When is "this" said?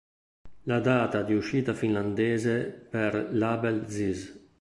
3.85-4.47